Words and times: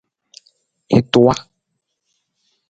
I 0.97 0.99
tuwa. 1.11 1.33